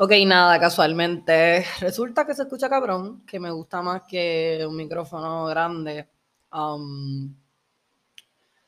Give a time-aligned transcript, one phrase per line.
[0.00, 1.64] Ok, nada, casualmente.
[1.80, 6.08] Resulta que se escucha cabrón, que me gusta más que un micrófono grande.
[6.52, 7.34] Um,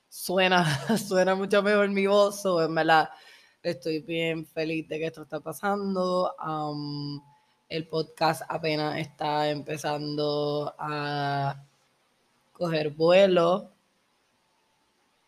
[0.08, 0.64] suena,
[0.98, 3.10] suena mucho mejor mi voz, o en verdad
[3.62, 6.34] estoy bien feliz de que esto está pasando.
[6.44, 7.20] Um,
[7.68, 11.62] el podcast apenas está empezando a
[12.52, 13.54] coger vuelo.
[13.54, 13.70] O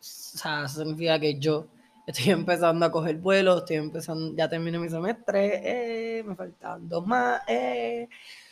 [0.00, 1.68] sea, significa que yo
[2.06, 7.06] estoy empezando a coger vuelo, estoy empezando, ya terminé mi semestre, eh, me faltan dos
[7.06, 7.42] más.
[7.48, 8.08] Eh.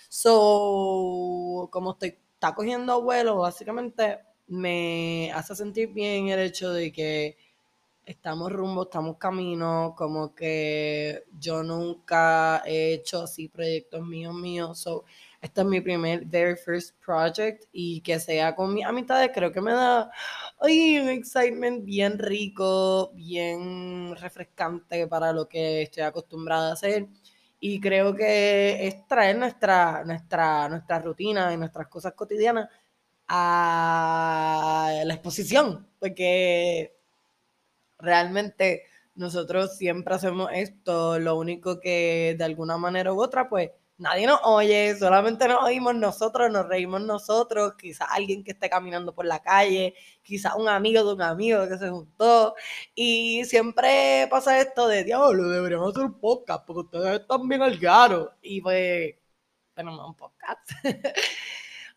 [0.09, 7.37] So, como estoy, está cogiendo vuelo, básicamente me hace sentir bien el hecho de que
[8.05, 15.05] estamos rumbo, estamos camino, como que yo nunca he hecho así proyectos míos míos, so
[15.41, 19.61] este es mi primer, very first project y que sea con mis amistades, creo que
[19.61, 20.11] me da
[20.61, 27.09] ay, un excitement bien rico, bien refrescante para lo que estoy acostumbrada a hacer.
[27.61, 32.69] Y creo que es traer nuestra, nuestra, nuestra rutina y nuestras cosas cotidianas
[33.29, 36.95] a la exposición, porque
[37.99, 44.26] realmente nosotros siempre hacemos esto, lo único que de alguna manera u otra, pues nadie
[44.26, 49.26] nos oye, solamente nos oímos nosotros, nos reímos nosotros, quizás alguien que esté caminando por
[49.26, 52.54] la calle, quizás un amigo de un amigo que se juntó.
[52.95, 57.79] Y siempre pasa esto de, diablo, deberíamos hacer un podcast porque ustedes están bien al
[57.79, 58.32] garo.
[58.42, 59.15] Y pues,
[59.74, 60.70] tenemos un podcast.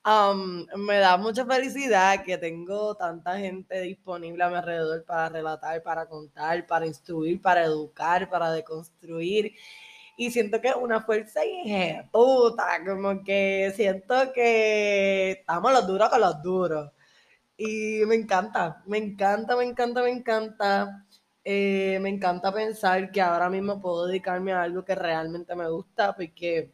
[0.05, 5.81] Um, me da mucha felicidad que tengo tanta gente disponible a mi alrededor para relatar,
[5.81, 9.55] para contar, para instruir, para educar, para deconstruir
[10.17, 11.41] y siento que es una fuerza
[12.11, 16.91] puta, como que siento que estamos los duros con los duros.
[17.57, 21.05] Y me encanta, me encanta, me encanta, me encanta.
[21.45, 26.15] Eh, me encanta pensar que ahora mismo puedo dedicarme a algo que realmente me gusta,
[26.15, 26.71] porque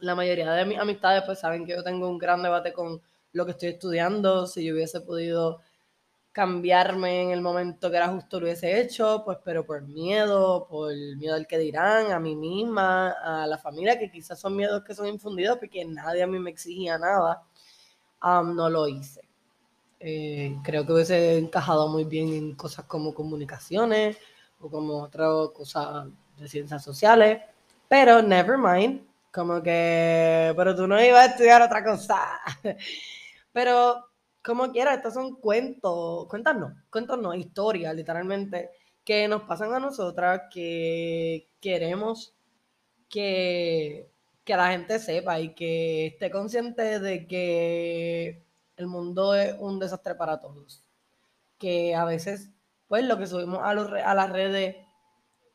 [0.00, 3.00] la mayoría de mis amistades pues saben que yo tengo un gran debate con
[3.32, 5.60] lo que estoy estudiando, si yo hubiese podido
[6.32, 10.94] cambiarme en el momento que era justo lo hubiese hecho, pues pero por miedo, por
[10.94, 14.94] miedo al que dirán, a mí misma, a la familia, que quizás son miedos que
[14.94, 17.42] son infundidos porque nadie a mí me exigía nada,
[18.22, 19.22] no lo hice.
[19.98, 24.16] Eh, creo que hubiese encajado muy bien en cosas como comunicaciones
[24.60, 26.06] o como otras cosas
[26.38, 27.42] de ciencias sociales,
[27.88, 29.02] pero never mind,
[29.32, 32.40] como que, pero tú no ibas a estudiar otra cosa.
[33.52, 34.09] pero
[34.42, 38.70] como quiera, estos son cuentos, cuentas no, cuentos no, historias, literalmente,
[39.04, 42.34] que nos pasan a nosotras, que queremos
[43.08, 44.10] que,
[44.44, 48.44] que la gente sepa y que esté consciente de que
[48.76, 50.84] el mundo es un desastre para todos.
[51.58, 52.50] Que a veces,
[52.88, 54.76] pues lo que subimos a, los, a las redes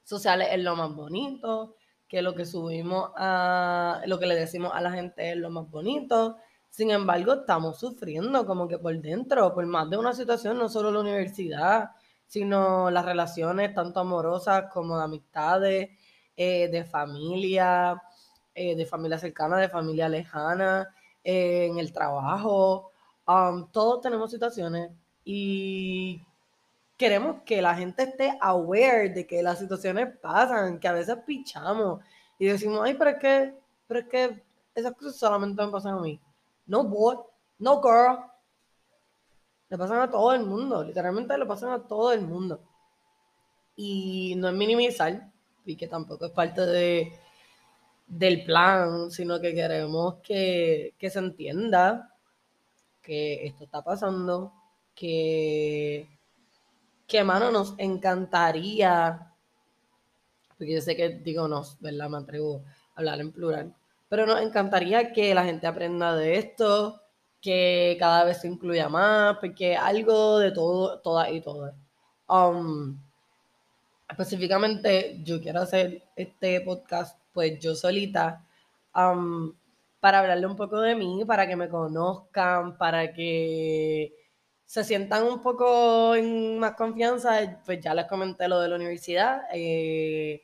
[0.03, 1.75] sociales es lo más bonito,
[2.07, 5.69] que lo que subimos a, lo que le decimos a la gente es lo más
[5.69, 6.37] bonito,
[6.75, 10.91] sin embargo, estamos sufriendo como que por dentro, por más de una situación, no solo
[10.91, 11.91] la universidad,
[12.27, 15.89] sino las relaciones tanto amorosas como de amistades,
[16.35, 18.01] eh, de familia,
[18.53, 20.93] eh, de familia cercana, de familia lejana,
[21.23, 22.91] eh, en el trabajo.
[23.25, 24.91] Um, todos tenemos situaciones
[25.23, 26.21] y
[26.97, 32.03] queremos que la gente esté aware de que las situaciones pasan, que a veces pichamos
[32.37, 33.53] y decimos, ay, pero es que,
[33.87, 34.43] pero es que
[34.75, 36.19] esas cosas solamente me pasan a mí.
[36.67, 37.17] No boy,
[37.59, 38.19] no girl.
[39.69, 42.61] Le pasan a todo el mundo, literalmente le pasan a todo el mundo.
[43.75, 45.31] Y no es minimizar,
[45.65, 47.11] y que tampoco es parte de,
[48.07, 52.15] del plan, sino que queremos que, que se entienda
[53.01, 54.53] que esto está pasando,
[54.95, 56.07] que,
[57.07, 59.31] que, mano, nos encantaría,
[60.57, 62.09] porque yo sé que digo nos, ¿verdad?
[62.09, 62.63] Me atrevo
[62.95, 63.75] a hablar en plural,
[64.15, 67.01] pero nos encantaría que la gente aprenda de esto,
[67.41, 71.75] que cada vez se incluya más, porque algo de todo, todas y todas.
[72.29, 72.97] Um,
[74.09, 78.41] específicamente, yo quiero hacer este podcast, pues yo solita,
[78.95, 79.53] um,
[79.99, 84.13] para hablarle un poco de mí, para que me conozcan, para que
[84.65, 87.61] se sientan un poco en más confianza.
[87.65, 89.41] Pues ya les comenté lo de la universidad.
[89.51, 90.41] Eh,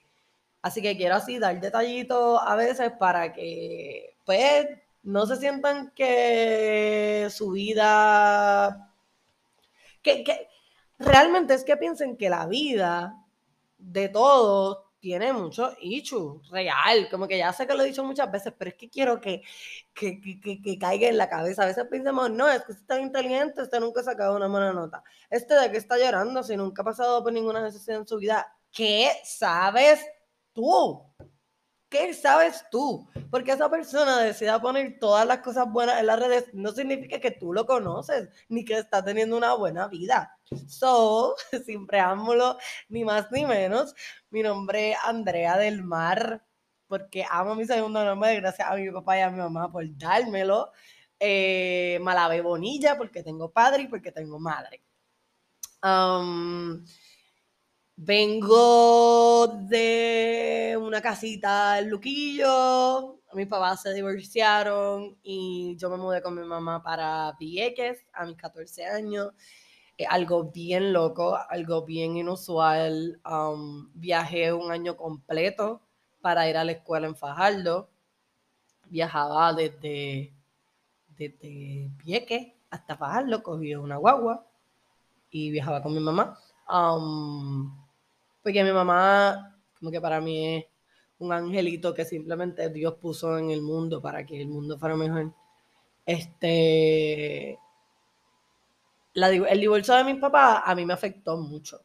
[0.61, 4.67] Así que quiero así dar detallitos a veces para que, pues,
[5.03, 8.93] no se sientan que su vida,
[10.01, 10.47] que, que
[10.99, 13.25] realmente es que piensen que la vida
[13.77, 18.31] de todos tiene mucho issues, real, como que ya sé que lo he dicho muchas
[18.31, 19.41] veces, pero es que quiero que,
[19.95, 21.63] que, que, que caiga en la cabeza.
[21.63, 24.71] A veces pensamos, no, es que usted está inteligente, usted nunca ha sacado una buena
[24.71, 25.03] nota.
[25.31, 28.55] Este de que está llorando si nunca ha pasado por ninguna necesidad en su vida.
[28.71, 30.05] ¿Qué sabes
[30.53, 31.11] tú.
[31.91, 33.07] ¿qué sabes tú?
[33.29, 37.31] Porque esa persona decida poner todas las cosas buenas en las redes no significa que
[37.31, 40.35] tú lo conoces, ni que está teniendo una buena vida.
[40.67, 42.57] So, sin preámbulo,
[42.89, 43.93] ni más ni menos,
[44.29, 46.43] mi nombre es Andrea del Mar,
[46.87, 50.71] porque amo mi segundo nombre, gracias a mi papá y a mi mamá por dármelo.
[51.19, 54.81] Eh, Malave Bonilla, porque tengo padre y porque tengo madre.
[55.83, 56.85] Um,
[57.95, 66.35] Vengo de una casita en Luquillo, mis papás se divorciaron y yo me mudé con
[66.35, 69.31] mi mamá para Vieques a mis 14 años.
[70.09, 73.21] algo bien loco, algo bien inusual.
[73.93, 75.81] Viajé un año completo
[76.21, 77.89] para ir a la escuela en Fajardo.
[78.89, 80.33] Viajaba desde,
[81.09, 84.45] desde Vieques hasta Fajardo, cogí una guagua
[85.29, 86.37] y viajaba con mi mamá.
[88.43, 90.65] Porque mi mamá, como que para mí es
[91.19, 95.33] un angelito que simplemente Dios puso en el mundo para que el mundo fuera mejor.
[96.05, 97.57] Este.
[99.13, 101.81] el divorcio de mis papás a mí me afectó mucho.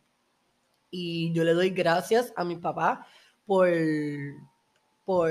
[0.91, 3.01] Y yo le doy gracias a mis papás
[3.45, 3.69] por,
[5.05, 5.31] por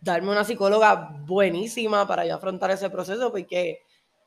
[0.00, 3.80] darme una psicóloga buenísima para yo afrontar ese proceso, porque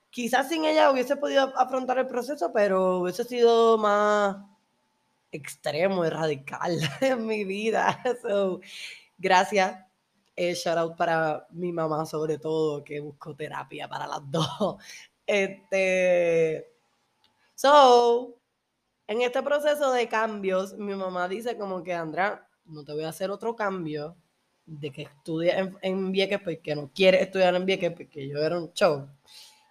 [0.10, 4.38] quizás sin ella hubiese podido afrontar el proceso, pero hubiese sido más
[5.32, 8.02] extremo y radical en mi vida.
[8.22, 8.62] So,
[9.18, 9.78] gracias.
[10.36, 14.78] Eh, shout out para mi mamá, sobre todo, que buscó terapia para las dos.
[15.32, 16.74] Este.
[17.54, 18.36] So,
[19.06, 23.10] en este proceso de cambios, mi mamá dice como que, Andrea, no te voy a
[23.10, 24.16] hacer otro cambio
[24.66, 28.58] de que estudie en, en Vieques porque no quiere estudiar en Vieques porque yo era
[28.58, 29.08] un show.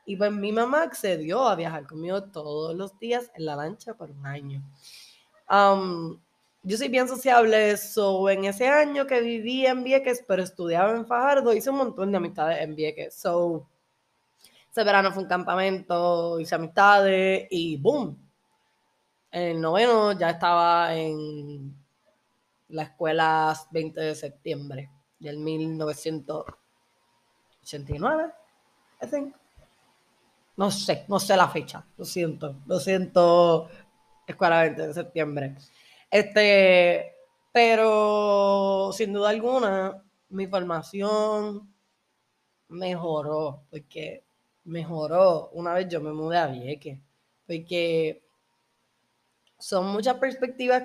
[0.06, 4.12] Y pues mi mamá accedió a viajar conmigo todos los días en la lancha por
[4.12, 4.62] un año
[5.48, 11.06] yo soy bien sociable, so en ese año que viví en Vieques, pero estudiaba en
[11.06, 13.14] Fajardo, hice un montón de amistades en Vieques.
[13.14, 13.66] So,
[14.70, 18.16] ese verano fue un campamento, hice amistades y boom.
[19.30, 21.76] En el noveno ya estaba en
[22.68, 28.32] la escuela 20 de septiembre del 1989,
[29.02, 29.34] I think.
[30.56, 33.68] No sé, no sé la fecha, lo siento, lo siento
[34.28, 35.54] Escuela 20 de septiembre.
[36.10, 37.14] Este,
[37.50, 41.74] pero sin duda alguna, mi formación
[42.68, 44.24] mejoró, porque
[44.64, 46.98] mejoró una vez yo me mudé a Vieques,
[47.46, 48.22] porque
[49.58, 50.84] son muchas perspectivas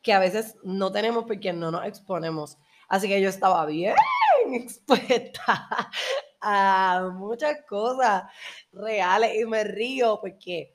[0.00, 2.56] que a veces no tenemos porque no nos exponemos.
[2.88, 3.94] Así que yo estaba bien
[4.52, 5.90] expuesta
[6.40, 8.24] a muchas cosas
[8.72, 10.72] reales y me río porque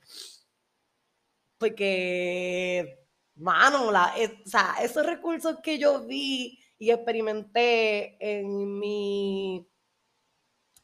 [1.58, 3.06] porque,
[3.36, 4.14] mano, la,
[4.44, 9.66] o sea, esos recursos que yo vi y experimenté en mi,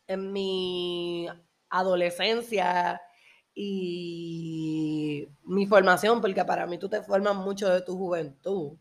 [0.07, 1.29] en mi
[1.71, 3.01] adolescencia
[3.55, 8.77] y mi formación, porque para mí tú te formas mucho de tu juventud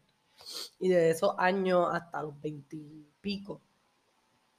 [0.79, 3.61] y de esos años hasta los veintipico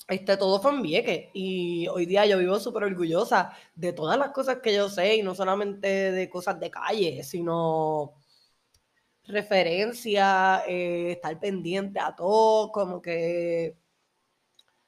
[0.08, 4.30] este, todo fue en Vieques y hoy día yo vivo súper orgullosa de todas las
[4.30, 8.14] cosas que yo sé y no solamente de cosas de calle, sino
[9.26, 13.76] referencia, eh, estar pendiente a todo, como que,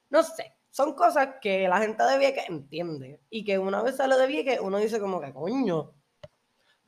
[0.09, 4.15] no sé, son cosas que la gente de Vieques entiende y que una vez sale
[4.15, 5.93] de Vieques uno dice como que coño,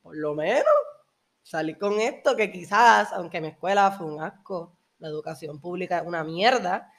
[0.04, 0.66] por lo menos
[1.42, 6.08] salí con esto que quizás, aunque mi escuela fue un asco, la educación pública es
[6.08, 6.92] una mierda,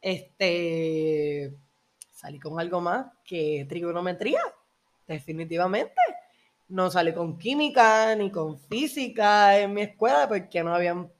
[0.00, 1.54] este,
[2.10, 4.40] salí con algo más que trigonometría,
[5.06, 6.00] definitivamente.
[6.68, 11.10] No salí con química ni con física en mi escuela porque no habían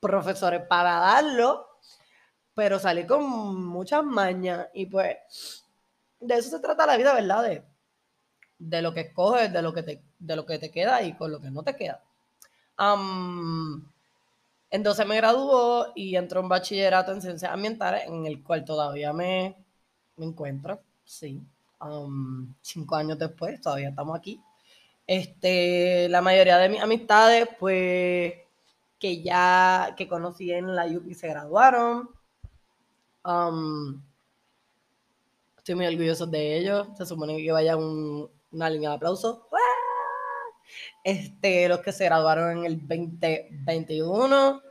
[0.00, 1.66] profesores para darlo,
[2.54, 5.16] pero salí con muchas mañas y pues
[6.20, 7.42] de eso se trata la vida, ¿verdad?
[7.44, 7.64] De,
[8.58, 11.30] de lo que escoges, de lo que, te, de lo que te queda y con
[11.30, 12.02] lo que no te queda.
[14.74, 19.56] Entonces me graduó y entró en bachillerato en ciencias ambientales, en el cual todavía me,
[20.18, 21.40] encuentro, sí.
[21.80, 24.40] Um, cinco años después, todavía estamos aquí.
[25.06, 28.34] Este, la mayoría de mis amistades, pues,
[28.98, 32.10] que ya, que conocí en la UPI se graduaron.
[33.24, 34.02] Um,
[35.56, 36.88] estoy muy orgulloso de ellos.
[36.98, 39.46] Se supone que vaya una línea de aplauso.
[41.04, 44.63] Este, los que se graduaron en el 2021,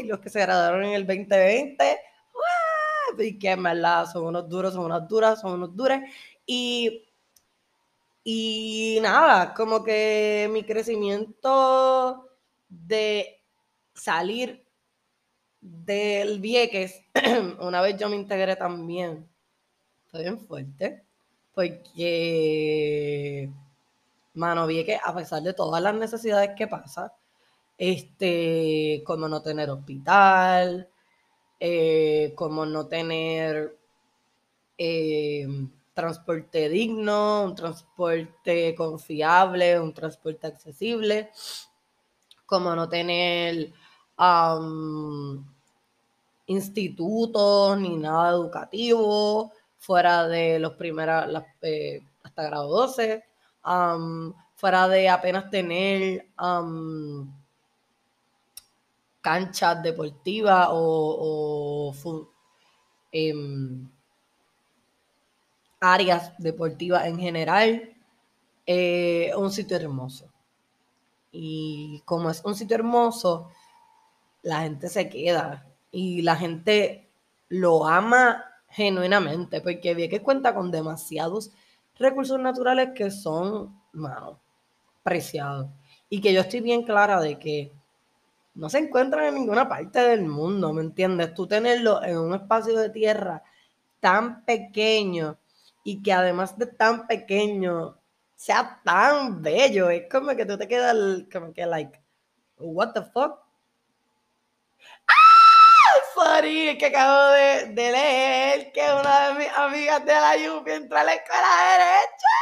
[0.00, 1.98] y los que se graduaron en el 2020,
[3.18, 5.98] y que en verdad son unos duros, son unas duras, son unos duros.
[6.46, 7.04] Y,
[8.24, 12.28] y nada, como que mi crecimiento
[12.68, 13.42] de
[13.94, 14.64] salir
[15.60, 17.02] del Vieques,
[17.60, 19.28] una vez yo me integré también,
[20.06, 21.04] fue bien fuerte,
[21.54, 23.50] porque,
[24.34, 27.12] mano, Vieques, a pesar de todas las necesidades que pasa,
[27.78, 30.88] este, como no tener hospital,
[31.60, 33.78] eh, como no tener
[34.76, 35.46] eh,
[35.94, 41.30] transporte digno, un transporte confiable, un transporte accesible,
[42.46, 43.72] como no tener
[46.46, 51.26] institutos ni nada educativo fuera de los primeros,
[51.62, 53.24] eh, hasta grado 12,
[54.56, 56.26] fuera de apenas tener
[59.28, 61.94] canchas deportivas o,
[63.12, 63.86] em,
[65.80, 67.68] áreas deportivas en general,
[68.66, 70.32] eh, un sitio hermoso.
[71.30, 73.50] Y como es un sitio hermoso,
[74.42, 77.10] la gente se queda y la gente
[77.50, 81.50] lo ama genuinamente, porque ve que cuenta con demasiados
[81.96, 84.40] recursos naturales que son, mano,
[85.02, 85.68] preciados.
[86.08, 87.77] Y que yo estoy bien clara de que
[88.58, 91.32] no se encuentran en ninguna parte del mundo, ¿me entiendes?
[91.32, 93.44] Tú tenerlo en un espacio de tierra
[94.00, 95.38] tan pequeño
[95.84, 98.00] y que además de tan pequeño
[98.34, 100.96] sea tan bello, es como que tú te quedas
[101.32, 102.00] como que like,
[102.58, 103.38] what the fuck?
[106.14, 111.04] Sorry, que acabo de, leer que una de mis amigas de la lluvia entra a
[111.04, 111.48] la escuela
[111.78, 112.34] derecha.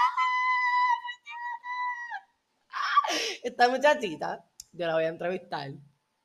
[3.44, 4.42] Esta muchachita,
[4.72, 5.72] yo la voy a entrevistar.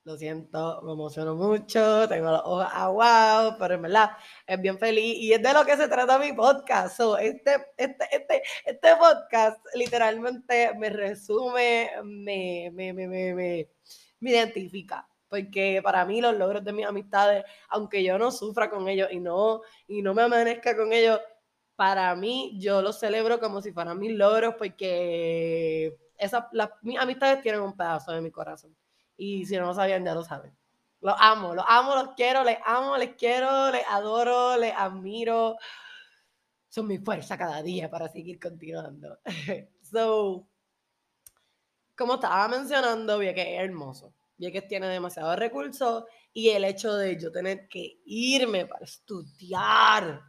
[0.03, 4.09] Lo siento, me emociono mucho, tengo los ojos aguados, pero en verdad
[4.47, 6.99] es bien feliz y es de lo que se trata mi podcast.
[7.19, 13.69] este, este, este, este podcast literalmente me resume, me, me, me, me,
[14.19, 18.89] me identifica porque para mí los logros de mis amistades, aunque yo no sufra con
[18.89, 21.21] ellos y no, y no me amanezca con ellos,
[21.77, 27.41] para mí yo los celebro como si fueran mis logros, porque esas, las, mis amistades
[27.41, 28.75] tienen un pedazo de mi corazón.
[29.21, 30.57] Y si no lo sabían, ya lo saben.
[30.99, 35.57] Los amo, los amo, los quiero, les amo, les quiero, les adoro, les admiro.
[36.67, 39.19] Son mi fuerza cada día para seguir continuando.
[39.83, 40.47] so,
[41.95, 44.15] como estaba mencionando, vi que es hermoso
[44.49, 50.19] que tiene demasiados recursos y el hecho de yo tener que irme para estudiar.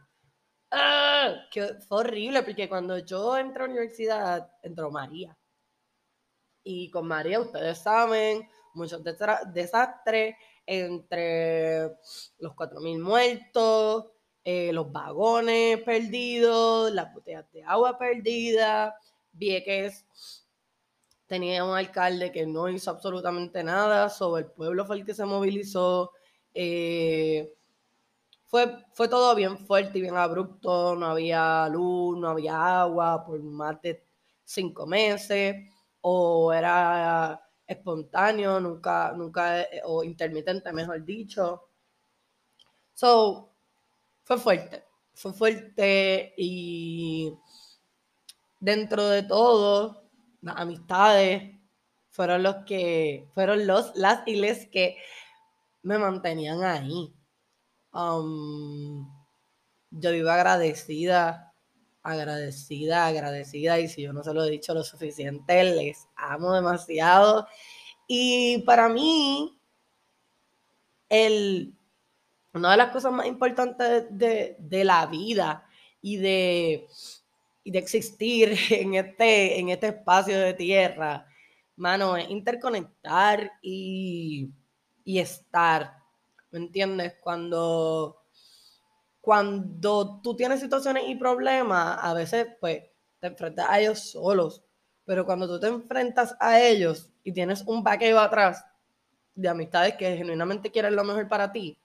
[0.69, 1.33] ¡ah!
[1.49, 5.35] Que fue horrible porque cuando yo entré a la universidad, entró María.
[6.63, 9.01] Y con María, ustedes saben, muchos
[9.53, 11.97] desastres entre
[12.39, 14.07] los 4.000 muertos,
[14.43, 18.93] eh, los vagones perdidos, las botellas de agua perdidas,
[19.31, 20.05] Vieques
[21.27, 25.25] tenía un alcalde que no hizo absolutamente nada, sobre el pueblo fue el que se
[25.25, 26.11] movilizó.
[26.53, 27.53] Eh,
[28.45, 33.41] fue, fue todo bien fuerte y bien abrupto, no había luz, no había agua por
[33.41, 34.03] más de
[34.43, 35.55] cinco meses,
[36.01, 41.69] o era espontáneo, nunca, nunca, o intermitente, mejor dicho.
[42.93, 43.49] So,
[44.23, 47.33] fue fuerte, fue fuerte y
[48.59, 50.03] dentro de todo,
[50.41, 51.59] las amistades
[52.11, 54.97] fueron los que, fueron los, las y les que
[55.81, 57.13] me mantenían ahí.
[57.93, 59.07] Um,
[59.91, 61.52] yo vivo agradecida,
[62.03, 67.47] agradecida, agradecida, y si yo no se lo he dicho lo suficiente, les amo demasiado.
[68.07, 69.57] Y para mí,
[71.09, 71.73] el,
[72.53, 75.65] una de las cosas más importantes de, de la vida
[76.01, 76.87] y de
[77.63, 81.25] y de existir en este, en este espacio de tierra,
[81.75, 84.51] mano, es interconectar y,
[85.05, 85.97] estar.
[86.51, 87.15] ¿Me entiendes?
[87.19, 88.22] Cuando,
[89.23, 92.83] cuando tú tienes situaciones y problemas, a veces pues
[93.19, 94.65] te enfrentas a ellos solos.
[95.05, 98.65] Pero cuando tú te enfrentas a ellos y tienes un vaqueo atrás
[99.33, 101.79] de amistades que genuinamente quieren lo mejor para ti,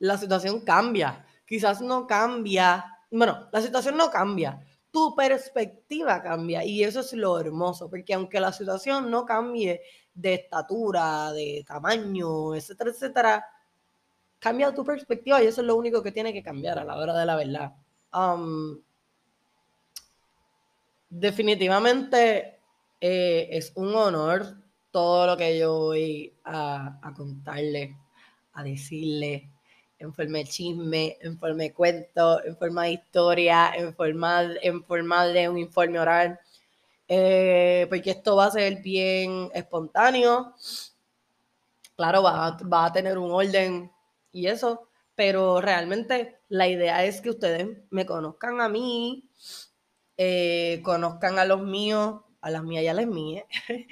[0.00, 1.24] la situación cambia.
[1.46, 7.38] Quizás no cambia bueno, la situación no cambia, tu perspectiva cambia y eso es lo
[7.38, 9.80] hermoso, porque aunque la situación no cambie
[10.12, 13.46] de estatura, de tamaño, etcétera, etcétera,
[14.38, 17.16] cambia tu perspectiva y eso es lo único que tiene que cambiar a la hora
[17.18, 17.72] de la verdad.
[18.12, 18.80] Um,
[21.08, 22.58] definitivamente
[23.00, 24.56] eh, es un honor
[24.90, 27.96] todo lo que yo voy a, a contarle,
[28.54, 29.50] a decirle,
[29.98, 34.84] en forma de chisme, en forma de cuento, en forma de historia, en forma, en
[34.84, 36.38] forma de un informe oral,
[37.08, 40.54] eh, porque esto va a ser bien espontáneo.
[41.96, 43.90] Claro, va, va a tener un orden
[44.36, 49.30] y eso, pero realmente la idea es que ustedes me conozcan a mí,
[50.18, 53.46] eh, conozcan a los míos, a las mías y a las mías,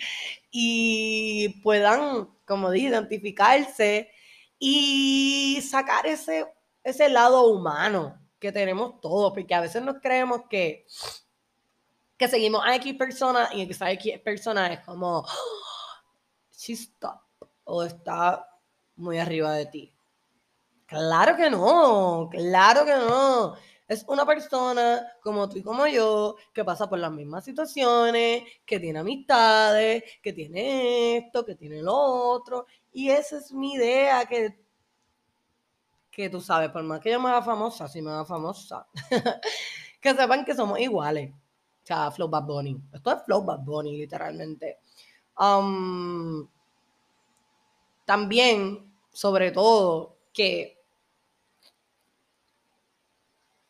[0.51, 4.11] y puedan, como dije, identificarse
[4.59, 6.47] y sacar ese,
[6.83, 10.85] ese lado humano que tenemos todos, porque a veces nos creemos que,
[12.19, 15.27] que seguimos a X persona y que X persona es como, oh,
[16.53, 16.93] she's
[17.65, 18.47] o está
[18.97, 19.94] muy arriba de ti.
[20.95, 23.55] Claro que no, claro que no.
[23.89, 28.79] Es una persona como tú y como yo que pasa por las mismas situaciones, que
[28.79, 32.67] tiene amistades, que tiene esto, que tiene lo otro.
[32.93, 34.57] Y esa es mi idea, que,
[36.13, 38.87] que tú sabes, por más que yo me haga famosa, si me haga famosa,
[40.01, 41.33] que sepan que somos iguales.
[41.33, 42.81] O sea, Flow Bad Bunny.
[42.93, 44.79] Esto es Flow Bad Bunny, literalmente.
[45.41, 46.47] Um,
[48.05, 50.74] también, sobre todo, que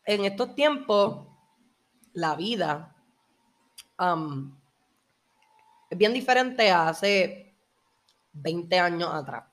[0.05, 1.27] en estos tiempos
[2.13, 2.95] la vida
[3.99, 4.55] um,
[5.89, 7.55] es bien diferente a hace
[8.33, 9.45] 20 años atrás.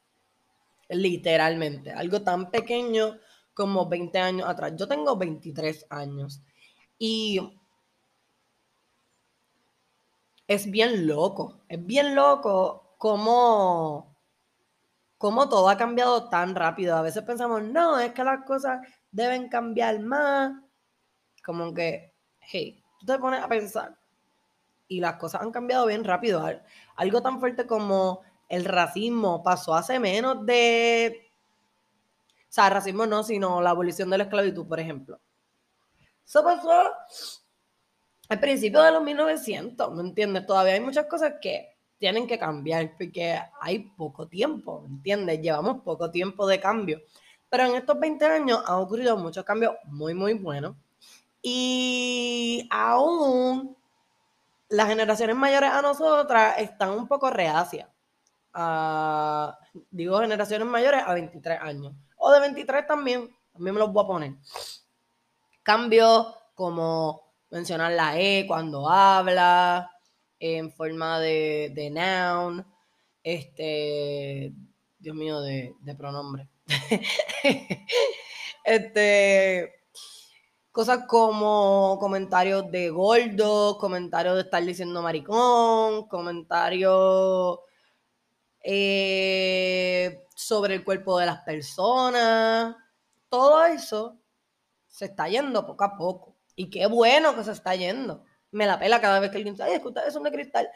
[0.88, 1.92] Literalmente.
[1.92, 3.18] Algo tan pequeño
[3.54, 4.72] como 20 años atrás.
[4.76, 6.42] Yo tengo 23 años.
[6.98, 7.40] Y
[10.46, 11.62] es bien loco.
[11.68, 14.12] Es bien loco cómo
[15.18, 16.96] cómo todo ha cambiado tan rápido.
[16.96, 18.80] A veces pensamos, no, es que las cosas
[19.12, 20.60] deben cambiar más.
[21.44, 23.96] Como que, hey, tú te pones a pensar
[24.88, 26.44] y las cosas han cambiado bien rápido.
[26.96, 31.30] Algo tan fuerte como el racismo pasó hace menos de...
[32.42, 35.18] O sea, racismo no, sino la abolición de la esclavitud, por ejemplo.
[36.26, 36.90] Eso pasó
[38.28, 40.46] al principio de los 1900, ¿me entiendes?
[40.46, 45.40] Todavía hay muchas cosas que tienen que cambiar porque hay poco tiempo, ¿me entiendes?
[45.40, 47.00] Llevamos poco tiempo de cambio.
[47.52, 50.74] Pero en estos 20 años han ocurrido muchos cambios muy, muy buenos.
[51.42, 53.76] Y aún
[54.70, 57.90] las generaciones mayores a nosotras están un poco reacias.
[59.90, 61.92] digo generaciones mayores a 23 años.
[62.16, 64.32] O de 23 también, también me los voy a poner.
[65.62, 69.90] Cambios como mencionar la E cuando habla,
[70.40, 72.64] en forma de, de noun,
[73.22, 74.54] este,
[74.98, 76.48] Dios mío, de, de pronombre.
[78.64, 79.72] este,
[80.70, 87.60] cosas como comentarios de gordo, comentarios de estar diciendo maricón, comentarios
[88.62, 92.76] eh, sobre el cuerpo de las personas.
[93.28, 94.18] Todo eso
[94.88, 96.36] se está yendo poco a poco.
[96.54, 99.64] Y qué bueno que se está yendo me la pela cada vez que alguien dice,
[99.64, 100.68] ay, es que ustedes son de cristal.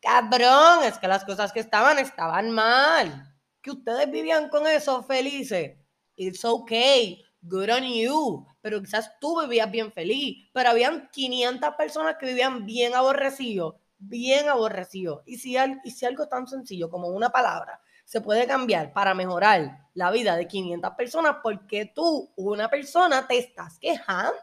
[0.00, 3.29] Cabrón, es que las cosas que estaban estaban mal.
[3.62, 5.76] Que ustedes vivían con eso felices.
[6.16, 7.24] It's okay.
[7.42, 8.46] Good on you.
[8.60, 10.48] Pero quizás tú vivías bien feliz.
[10.52, 13.76] Pero habían 500 personas que vivían bien aborrecidos.
[13.98, 15.22] Bien aborrecidos.
[15.26, 19.86] Y si, y si algo tan sencillo como una palabra se puede cambiar para mejorar
[19.94, 24.34] la vida de 500 personas, porque tú, una persona, te estás quejando?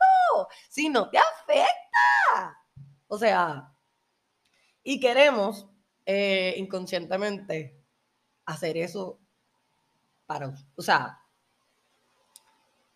[0.69, 2.57] Si no te afecta.
[3.07, 3.73] O sea,
[4.83, 5.67] y queremos
[6.05, 7.76] eh, inconscientemente
[8.47, 9.19] hacer eso
[10.25, 11.19] para, o sea,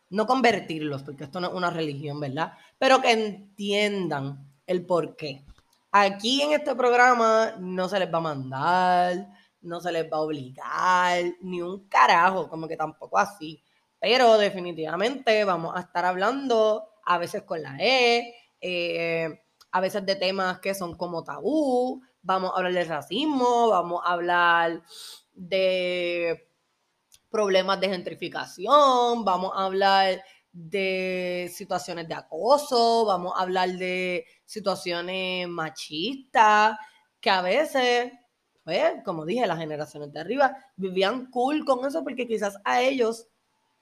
[0.10, 2.54] no convertirlos, porque esto no es una religión, ¿verdad?
[2.78, 5.46] Pero que entiendan el por qué.
[5.92, 9.30] Aquí en este programa no se les va a mandar,
[9.62, 13.64] no se les va a obligar, ni un carajo, como que tampoco así.
[14.00, 20.16] Pero definitivamente vamos a estar hablando a veces con la E, eh, a veces de
[20.16, 24.84] temas que son como tabú, vamos a hablar del racismo, vamos a hablar
[25.34, 26.48] de
[27.30, 35.48] problemas de gentrificación, vamos a hablar de situaciones de acoso, vamos a hablar de situaciones
[35.48, 36.78] machistas,
[37.20, 38.12] que a veces,
[38.64, 43.28] pues, como dije, las generaciones de arriba vivían cool con eso porque quizás a ellos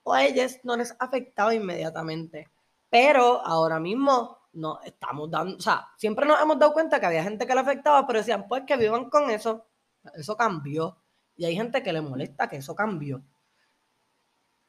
[0.03, 2.49] o a ellas no les afectaba inmediatamente.
[2.89, 7.23] Pero ahora mismo no estamos dando, o sea, siempre nos hemos dado cuenta que había
[7.23, 9.67] gente que le afectaba, pero decían, pues que vivan con eso,
[10.13, 10.97] eso cambió.
[11.35, 13.23] Y hay gente que le molesta que eso cambió.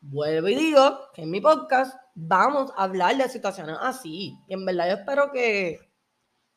[0.03, 4.38] Vuelvo y digo que en mi podcast vamos a hablar de situaciones así.
[4.47, 5.79] Y en verdad yo espero que,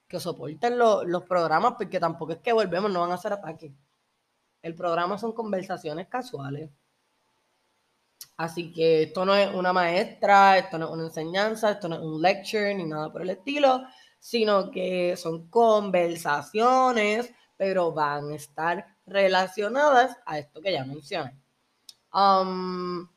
[0.07, 3.73] que soporten los programas, porque tampoco es que volvemos, no van a hacer ataques.
[4.61, 6.69] El programa son conversaciones casuales.
[8.37, 12.01] Así que esto no es una maestra, esto no es una enseñanza, esto no es
[12.01, 13.83] un lecture ni nada por el estilo,
[14.19, 21.37] sino que son conversaciones, pero van a estar relacionadas a esto que ya mencioné.
[22.13, 23.07] Um,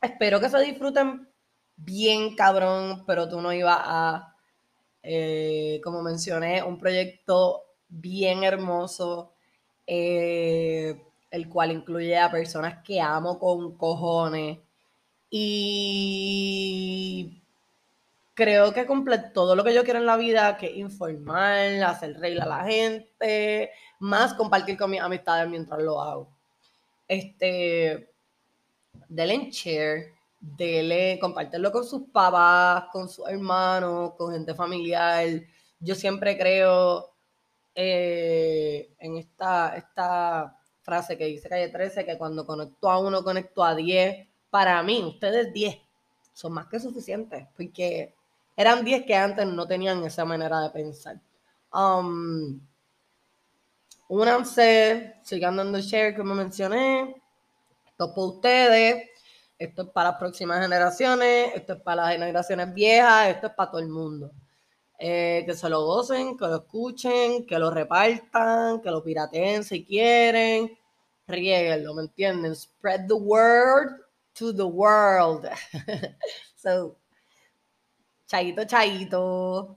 [0.00, 1.28] espero que se disfruten
[1.76, 4.36] bien, cabrón, pero tú no ibas a,
[5.02, 9.34] eh, como mencioné, un proyecto bien hermoso,
[9.86, 14.58] eh, el cual incluye a personas que amo con cojones.
[15.30, 17.42] Y
[18.34, 22.40] creo que cumple todo lo que yo quiero en la vida, que informar, hacer reír
[22.42, 26.28] a la gente, más compartir con mis amistades mientras lo hago.
[27.08, 28.10] Este,
[29.08, 35.26] en share, dele, compártelo con sus papás, con sus hermanos, con gente familiar.
[35.80, 37.14] Yo siempre creo
[37.74, 43.64] eh, en esta, esta frase que dice Calle 13, que cuando conecto a uno, conecto
[43.64, 44.28] a 10.
[44.50, 45.78] Para mí, ustedes 10
[46.32, 48.14] son más que suficientes, porque
[48.56, 51.20] eran 10 que antes no tenían esa manera de pensar.
[51.72, 52.60] Um,
[54.08, 57.22] únanse, sigan dando share, como mencioné.
[57.86, 59.10] Esto es para ustedes,
[59.58, 63.70] esto es para las próximas generaciones, esto es para las generaciones viejas, esto es para
[63.70, 64.32] todo el mundo.
[65.04, 69.84] Eh, que se lo gocen, que lo escuchen, que lo repartan, que lo pirateen si
[69.84, 70.78] quieren.
[71.26, 72.54] Rieguenlo, ¿me entienden?
[72.54, 74.00] Spread the word
[74.34, 75.48] to the world.
[76.54, 76.96] so,
[78.28, 79.76] chaito, chaito.